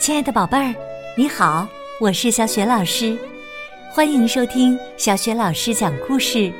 [0.00, 0.74] 亲爱的宝贝儿，
[1.14, 1.68] 你好，
[2.00, 3.18] 我是小雪老师，
[3.92, 6.50] 欢迎收听小雪老师讲故事，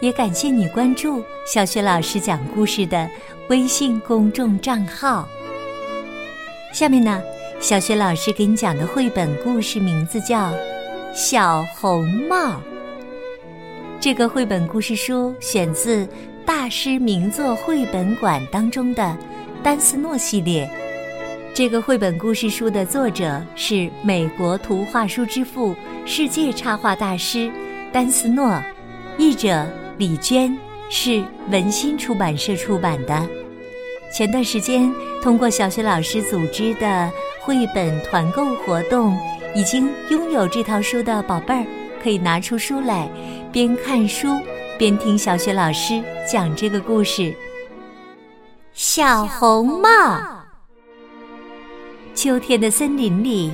[0.00, 3.08] 也感谢你关注小雪老师讲故事的
[3.48, 5.26] 微信公众账号。
[6.74, 7.22] 下面呢，
[7.58, 10.50] 小雪老师给你讲的绘本故事名字叫
[11.14, 12.36] 《小红帽》。
[13.98, 16.06] 这个绘本故事书选自
[16.44, 19.16] 大师名作绘本馆当中的
[19.62, 20.70] 丹斯诺系列。
[21.54, 25.72] 这个绘本故事书的作者是美国图画书之父、
[26.04, 27.48] 世界插画大师
[27.92, 28.60] 丹斯诺，
[29.16, 29.64] 译者
[29.96, 30.52] 李娟，
[30.90, 33.28] 是文心出版社出版的。
[34.12, 37.08] 前段时间，通过小学老师组织的
[37.40, 39.16] 绘本团购活动，
[39.54, 41.64] 已经拥有这套书的宝贝儿，
[42.02, 43.08] 可以拿出书来，
[43.52, 44.26] 边看书
[44.76, 47.32] 边听小学老师讲这个故事。
[48.72, 50.33] 小红帽。
[52.14, 53.50] 秋天的森林里，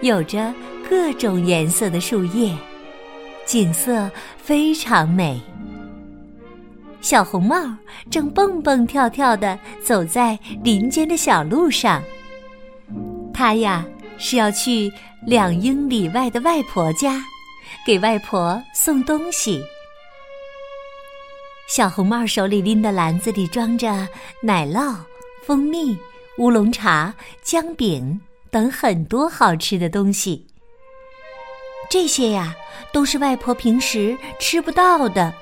[0.00, 0.52] 有着
[0.88, 2.52] 各种颜色的树叶，
[3.46, 5.40] 景色非常美。
[7.00, 7.56] 小红帽
[8.10, 12.02] 正蹦蹦跳跳的走在林间的小路上。
[13.32, 13.84] 他呀
[14.18, 14.92] 是要去
[15.26, 17.22] 两英里外的外婆家，
[17.86, 19.62] 给外婆送东西。
[21.68, 24.06] 小红帽手里拎的篮子里装着
[24.42, 24.96] 奶酪、
[25.44, 25.96] 蜂蜜。
[26.38, 28.18] 乌龙茶、姜饼
[28.50, 30.46] 等很多好吃的东西，
[31.90, 32.54] 这些呀
[32.90, 35.32] 都是外婆平时吃不到的，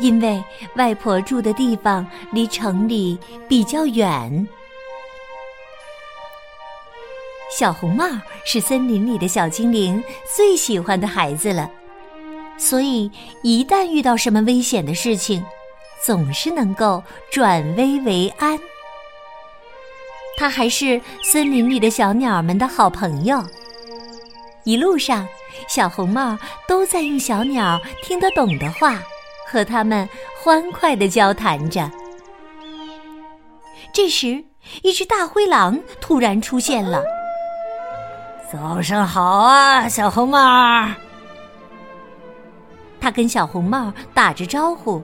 [0.00, 0.42] 因为
[0.76, 4.48] 外婆住的地方离城里比较远。
[7.50, 8.06] 小红帽
[8.46, 10.02] 是森林里的小精灵
[10.34, 11.70] 最喜欢的孩子了，
[12.56, 13.10] 所以
[13.42, 15.44] 一旦遇到什么危险的事情，
[16.02, 18.58] 总是能够转危为安。
[20.36, 23.42] 它还是森林里的小鸟们的好朋友。
[24.64, 25.26] 一路上，
[25.68, 29.00] 小红帽都在用小鸟听得懂的话
[29.48, 30.08] 和它们
[30.40, 31.90] 欢快的交谈着。
[33.92, 34.44] 这时，
[34.82, 37.02] 一只大灰狼突然出现了。
[38.52, 40.88] 早上好啊，小红帽！
[43.00, 45.02] 他跟小红帽打着招呼，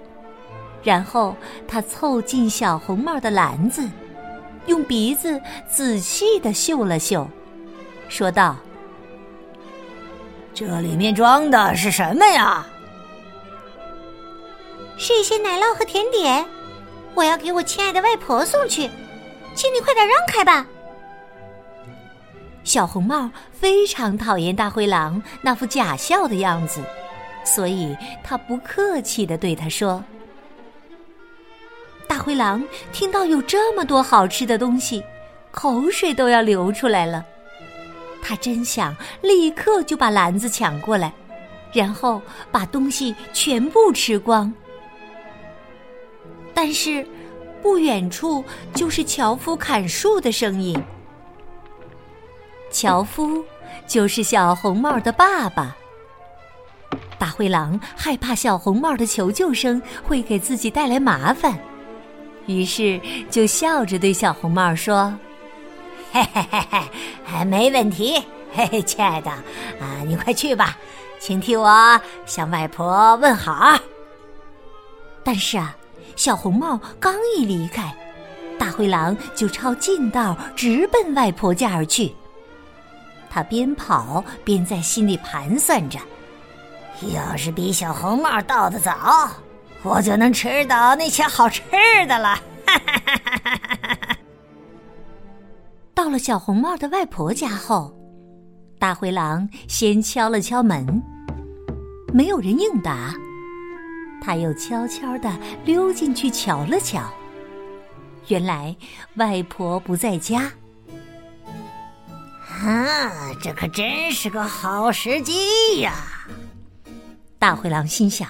[0.83, 1.35] 然后
[1.67, 3.89] 他凑近小红帽的篮子。
[4.69, 7.27] 用鼻子仔细的嗅了嗅，
[8.09, 8.55] 说道
[10.55, 12.67] ：“这里面装的是什么呀？
[14.99, 16.45] 是一些奶酪和甜点，
[17.15, 18.91] 我要给我亲爱的外婆送去，
[19.55, 20.67] 请你快点让开吧。”
[22.63, 26.83] 小红帽非常讨厌大灰狼那副假笑的样子，
[27.43, 30.05] 所以他不客气的对他说。
[32.19, 32.61] 大灰狼
[32.93, 35.05] 听到有这么多好吃的东西，
[35.53, 37.25] 口水都要流出来了。
[38.21, 41.13] 他真想立刻就把篮子抢过来，
[41.73, 42.21] 然后
[42.51, 44.53] 把东西全部吃光。
[46.53, 47.07] 但是，
[47.63, 50.77] 不远处就是樵夫砍树的声音。
[52.69, 53.45] 樵夫
[53.87, 55.77] 就是小红帽的爸爸。
[57.17, 61.57] 大灰狼害怕小红帽的求救声会给自己带来麻烦。
[62.49, 62.99] 于是
[63.31, 65.15] 就笑着对小红帽说
[66.11, 66.83] ：“嘿嘿嘿
[67.27, 68.23] 嘿，没问题，
[68.55, 70.75] 嘿嘿，亲爱的，啊，你快去吧，
[71.21, 73.79] 请替我向外婆问好。”
[75.23, 75.77] 但是啊，
[76.17, 77.95] 小红帽刚一离开，
[78.59, 82.15] 大灰狼就抄近道直奔外婆家而去。
[83.29, 85.99] 他边跑边在心里盘算着：
[87.15, 89.29] 要是比小红帽到的早。
[89.83, 91.63] 我就能吃到那些好吃
[92.07, 92.39] 的了。
[95.95, 97.97] 到了小红帽的外婆家后，
[98.79, 101.03] 大灰狼先敲了敲门，
[102.13, 103.15] 没有人应答。
[104.21, 105.33] 他又悄悄的
[105.65, 107.03] 溜进去瞧了瞧，
[108.27, 108.77] 原来
[109.15, 110.51] 外婆不在家。
[112.49, 115.93] 啊，这可真是个好时机呀！
[117.39, 118.29] 大灰狼心想。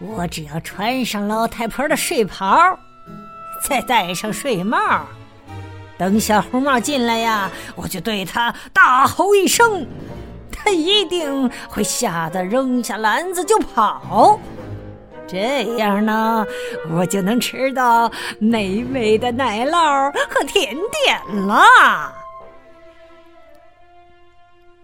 [0.00, 2.78] 我只要穿上老太婆的睡袍，
[3.68, 5.04] 再戴上睡帽，
[5.98, 9.84] 等小红帽进来呀，我就对他大吼一声，
[10.52, 14.38] 他一定会吓得扔下篮子就跑。
[15.26, 16.46] 这样呢，
[16.90, 20.74] 我就能吃到美味的奶酪和甜
[21.04, 22.14] 点了。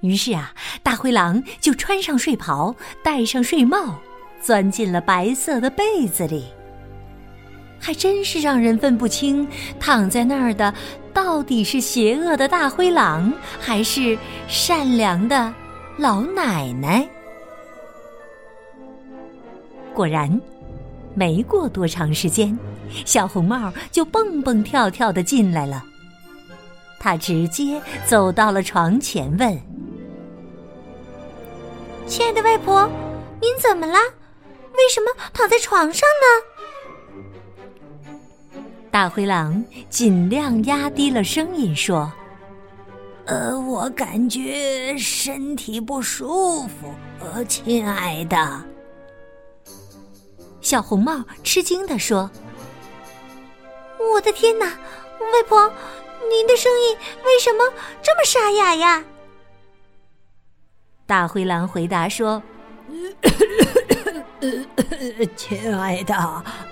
[0.00, 0.52] 于是啊，
[0.82, 4.00] 大灰狼就穿上睡袍，戴上睡帽。
[4.44, 6.44] 钻进了白色的被子里，
[7.80, 9.48] 还真是让人分不清
[9.80, 10.72] 躺在那儿的
[11.14, 15.52] 到底是邪恶的大灰狼，还是善良的
[15.96, 17.08] 老奶奶？
[19.94, 20.38] 果然，
[21.14, 22.58] 没过多长时间，
[23.06, 25.82] 小红帽就蹦蹦跳跳的进来了。
[26.98, 29.58] 他直接走到了床前，问
[32.06, 32.86] ：“亲爱的外婆，
[33.40, 33.96] 您怎么了？
[34.74, 36.26] 为什么躺在床上呢？”
[38.90, 42.12] 大灰狼尽量压低了声音说
[43.26, 48.62] ：“呃，我感觉身体不舒服，呃，亲爱的。”
[50.62, 52.30] 小红帽吃惊的说
[54.14, 55.68] ：“我的天哪，外婆，
[56.30, 57.64] 您的声音为什么
[58.00, 59.04] 这么沙哑呀？”
[61.04, 62.40] 大灰狼回答说。
[65.36, 66.14] 亲爱的，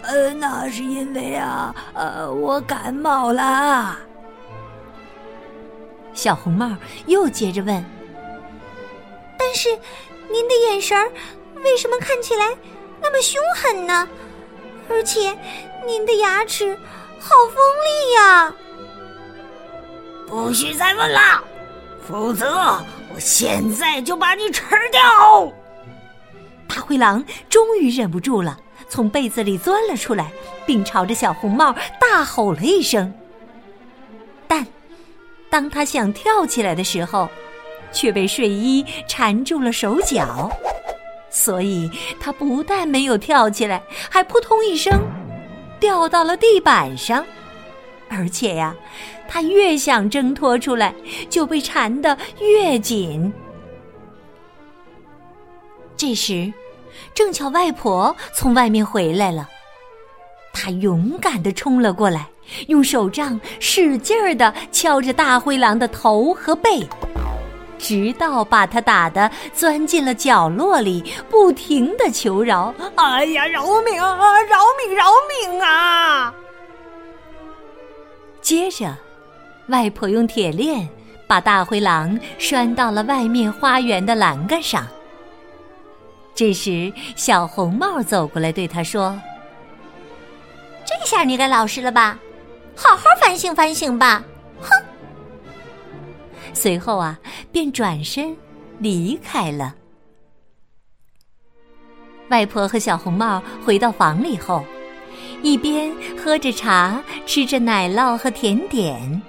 [0.02, 3.96] 呃，那是因为啊，呃，我感冒了。
[6.14, 6.70] 小红帽
[7.06, 7.84] 又接着问
[9.38, 9.70] ：“但是，
[10.30, 11.10] 您的眼神
[11.64, 12.54] 为什么看起来
[13.00, 14.06] 那么凶狠呢？
[14.90, 15.36] 而且，
[15.86, 16.76] 您的牙齿
[17.19, 18.54] 好锋利呀！”
[20.28, 21.42] 不许再问了，
[22.06, 22.50] 否则
[23.14, 25.52] 我现在就把你吃掉。
[26.72, 28.58] 大灰狼终于忍不住了，
[28.88, 30.32] 从被子里钻了出来，
[30.64, 33.12] 并朝着小红帽大吼了一声。
[34.48, 34.66] 但
[35.50, 37.28] 当他想跳起来的时候，
[37.92, 40.50] 却被睡衣缠住了手脚，
[41.28, 44.98] 所以他不但没有跳起来，还扑通一声
[45.78, 47.22] 掉到了地板上。
[48.08, 48.74] 而且呀，
[49.28, 50.94] 他越想挣脱出来，
[51.28, 53.30] 就被缠得越紧。
[55.98, 56.50] 这时。
[57.14, 59.49] 正巧外婆从外面回来了，
[60.53, 62.26] 她勇敢的冲了过来，
[62.69, 66.87] 用手杖使劲儿的敲着大灰狼的头和背，
[67.79, 74.41] 直到把他打得钻进了角落里，不停的求饶：“哎呀，饶命啊！
[74.43, 74.94] 饶命！
[74.97, 76.32] 饶命啊！”
[78.41, 78.97] 接着，
[79.69, 80.88] 外婆用铁链
[81.26, 84.87] 把大灰狼拴到了外面花园的栏杆上。
[86.34, 89.20] 这时，小红帽走过来对他说
[90.84, 92.19] ：“这下你该老实了吧？
[92.75, 94.25] 好好反省反省吧！”
[94.61, 94.70] 哼。
[96.55, 97.19] 随后啊，
[97.50, 98.34] 便转身
[98.79, 99.75] 离开了。
[102.29, 104.64] 外婆和小红帽回到房里后，
[105.43, 109.23] 一边喝着茶，吃着奶酪和甜点，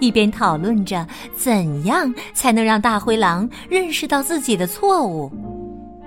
[0.00, 5.30] 一边讨论着怎样才能让大灰狼认识到自己的错误。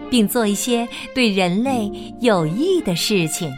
[0.09, 3.51] 并做一些对人类有益的事情。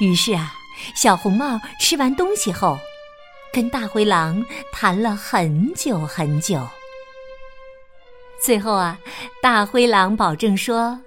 [0.00, 0.52] 于是啊，
[0.96, 2.76] 小红帽吃完东西后，
[3.52, 6.60] 跟大灰狼谈了很久很久。
[8.40, 8.98] 最后啊，
[9.40, 10.98] 大灰狼保证说：“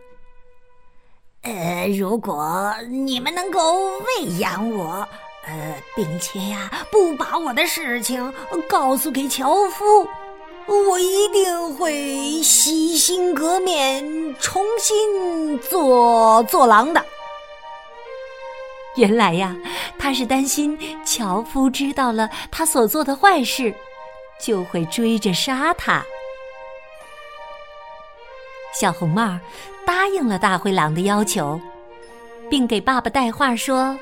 [1.44, 5.08] 呃，如果你们能够喂养我，
[5.46, 8.34] 呃，并且呀，不把我的事情
[8.68, 9.84] 告诉给樵夫。”
[10.68, 14.04] 我一定会洗心革面，
[14.40, 17.04] 重新做做狼的。
[18.96, 19.56] 原来呀，
[19.98, 23.74] 他是担心樵夫知道了他所做的坏事，
[24.42, 26.04] 就会追着杀他。
[28.74, 29.40] 小红帽
[29.86, 31.60] 答应了大灰狼的要求，
[32.50, 33.98] 并给爸爸带话说，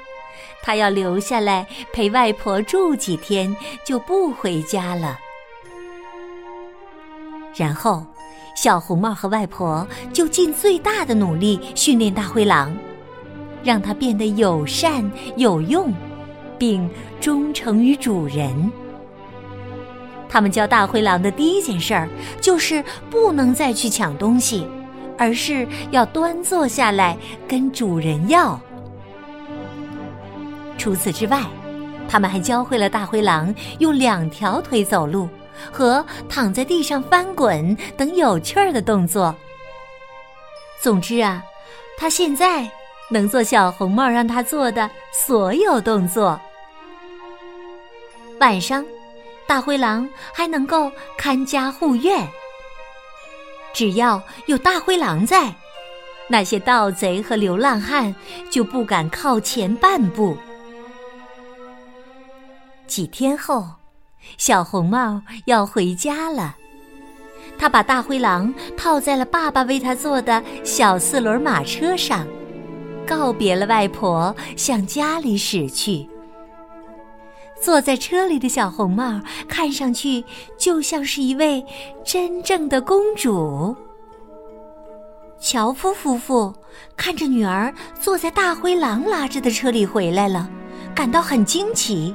[0.64, 3.56] 他要留下来陪外婆住几天，
[3.86, 5.20] 就不回家了。
[7.58, 8.06] 然后，
[8.56, 12.76] 小红帽和外婆就尽最大的努力训练大灰狼，
[13.64, 15.94] 让它变得友善有用，
[16.58, 16.90] 并
[17.22, 18.72] 忠诚于主人。
[20.28, 22.10] 他们教大灰狼的第一件事儿
[22.42, 24.68] 就是不能再去抢东西，
[25.18, 28.60] 而是要端坐下来跟主人要。
[30.78, 31.42] 除此之外，
[32.08, 35.30] 他们还教会了大灰狼用两条腿走路。
[35.72, 39.36] 和躺在地上翻滚等有趣儿的动作。
[40.82, 41.44] 总之啊，
[41.98, 42.70] 他现在
[43.10, 46.40] 能做小红帽让他做的所有动作。
[48.40, 48.86] 晚上，
[49.48, 52.28] 大灰狼还能够看家护院。
[53.74, 55.54] 只要有大灰狼在，
[56.28, 58.14] 那些盗贼和流浪汉
[58.50, 60.38] 就不敢靠前半步。
[62.88, 63.66] 几天后。
[64.38, 66.56] 小红帽要回家了，
[67.58, 72.28] 他把大灰狼套在了爸爸为他做的小四轮马车上，
[73.08, 76.08] 告别了外婆，向家里驶去。
[77.62, 80.24] 坐在车里的小红帽看上去
[80.58, 81.66] 就像是一位
[82.04, 83.76] 真正的公主。
[85.40, 86.54] 樵夫夫妇
[86.98, 90.50] 看着女儿坐在大灰狼拉着的车里回来了，
[90.94, 92.14] 感到很惊奇。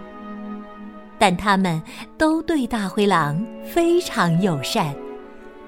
[1.21, 1.81] 但他们
[2.17, 4.95] 都对大灰狼非常友善，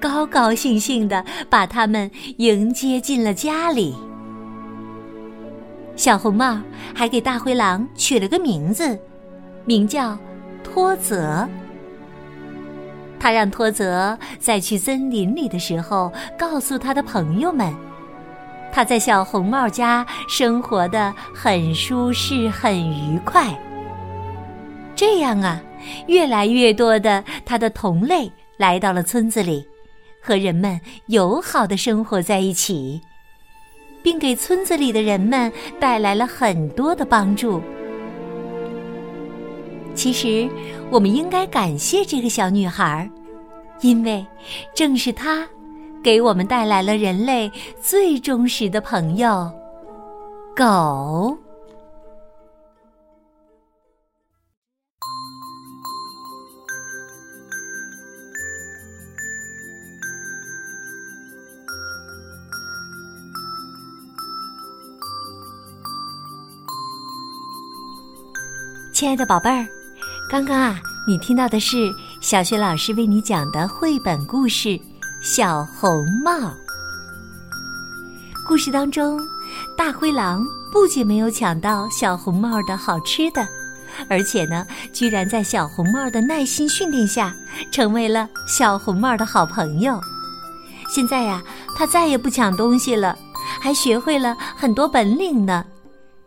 [0.01, 3.95] 高高兴兴的把他们迎接进了家里。
[5.95, 6.59] 小红帽
[6.95, 8.99] 还给大灰狼取了个名字，
[9.67, 10.17] 名叫
[10.65, 11.47] 托泽。
[13.21, 17.73] 他让托泽在去森林里的时候告诉他的朋友们，
[18.73, 23.55] 他在小红帽家生活的很舒适、很愉快。
[25.03, 25.61] 这样啊，
[26.07, 29.67] 越来越多的他的同类来到了村子里，
[30.23, 33.01] 和人们友好的生活在一起，
[34.01, 37.61] 并给村子里的人们带来了很多的帮助。
[39.93, 40.49] 其实，
[40.89, 43.11] 我们应该感谢这个小女孩，
[43.81, 44.25] 因为
[44.73, 45.45] 正是她，
[46.01, 49.51] 给我们带来了人类最忠实的朋友——
[50.55, 51.37] 狗。
[69.03, 69.67] 亲爱的宝贝儿。
[70.31, 74.69] 刚刚啊，你听到的是小雪老师为你讲的绘本故事
[75.21, 76.31] 《小红帽》。
[78.47, 79.19] 故事当中，
[79.77, 83.45] 大灰狼不仅没有抢到小红帽的好吃的，
[84.09, 87.35] 而且呢，居然在小红帽的耐心训练下，
[87.73, 90.01] 成为了小红帽的好朋友。
[90.89, 91.43] 现在呀，
[91.75, 93.19] 他再也不抢东西了，
[93.61, 95.65] 还学会了很多本领呢。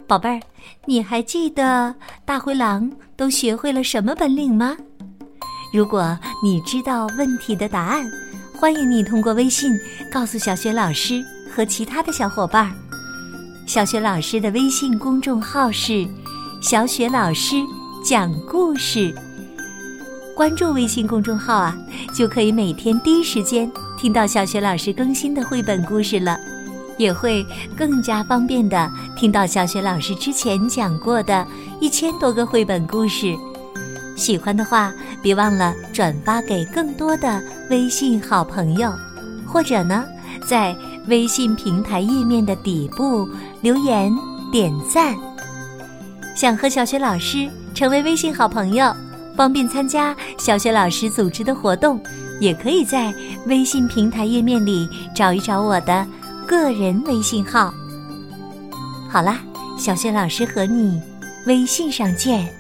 [0.05, 0.41] 宝贝儿，
[0.87, 4.77] 你还记得大灰狼都学会了什么本领吗？
[5.73, 8.05] 如果你知道问题的答案，
[8.53, 9.71] 欢迎你通过微信
[10.11, 12.71] 告诉小雪老师和其他的小伙伴。
[13.65, 16.07] 小雪老师的微信公众号是
[16.61, 17.55] “小雪老师
[18.03, 19.13] 讲故事”，
[20.37, 21.75] 关注微信公众号啊，
[22.13, 26.37] 就可以每天第一时间听到小雪老师更新的绘本故事了。
[26.97, 31.45] 也会更加方便的听到小雪老师之前讲过的
[31.79, 33.35] 一千多个绘本故事。
[34.15, 38.89] 喜欢的话，别忘了转发给更多的微信好朋友，
[39.45, 40.05] 或者呢，
[40.47, 40.75] 在
[41.07, 43.27] 微信平台页面的底部
[43.61, 44.09] 留言
[44.51, 45.15] 点赞。
[46.33, 48.93] 想和小雪老师成为微信好朋友，
[49.35, 52.01] 方便参加小雪老师组织的活动，
[52.39, 53.13] 也可以在
[53.47, 56.07] 微信平台页面里找一找我的。
[56.45, 57.73] 个人微信号。
[59.09, 59.39] 好啦，
[59.77, 61.01] 小雪老师和你
[61.47, 62.53] 微信上见。